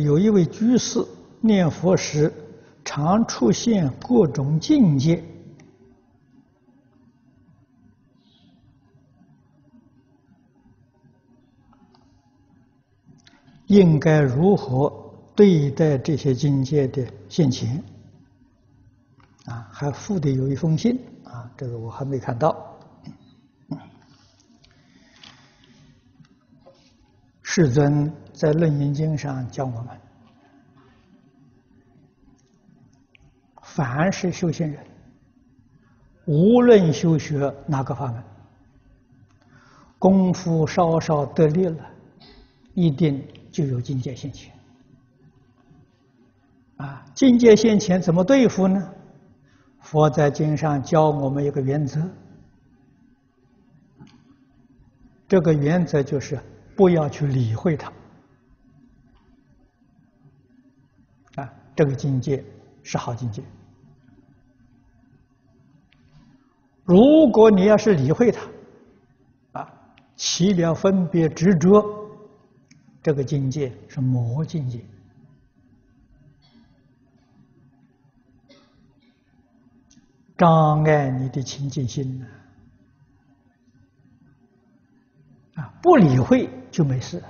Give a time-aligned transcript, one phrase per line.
[0.00, 1.04] 有一位居士
[1.40, 2.32] 念佛时，
[2.84, 5.22] 常出现各种境界，
[13.66, 14.92] 应该如何
[15.36, 17.82] 对待这些境界的现前？
[19.46, 22.79] 啊，还附的有一封信啊，这个我还没看到。
[27.52, 29.88] 世尊在《楞严经》上教我们，
[33.60, 34.86] 凡是修行人，
[36.26, 38.22] 无论修学哪个法门，
[39.98, 41.84] 功夫稍稍得力了，
[42.74, 44.54] 一定就有境界现前。
[46.76, 48.88] 啊，境界现前怎么对付呢？
[49.80, 52.00] 佛在经上教我们一个原则，
[55.26, 56.38] 这个原则就是。
[56.80, 57.92] 不要去理会它，
[61.34, 62.42] 啊，这个境界
[62.82, 63.42] 是好境界。
[66.84, 69.70] 如果你要是理会它，啊，
[70.16, 71.84] 起了分别执着，
[73.02, 74.82] 这个境界是魔境界，
[80.38, 82.26] 障碍你的清净心呢。
[85.56, 86.48] 啊，不理会。
[86.70, 87.28] 就没事了。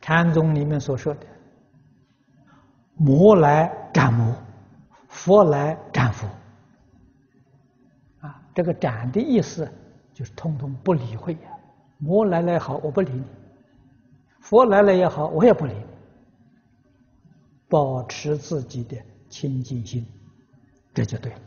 [0.00, 1.20] 禅宗里面所说的
[2.94, 4.34] “魔来斩魔，
[5.08, 6.28] 佛来斩佛”，
[8.20, 9.70] 啊，这个“斩”的意思
[10.12, 11.50] 就是通通不理会呀。
[11.98, 13.24] 魔来了也好，我不理你；
[14.40, 15.86] 佛来了也好，我也不理你。
[17.68, 18.96] 保持自己的
[19.28, 20.06] 清净心，
[20.94, 21.38] 这就对了。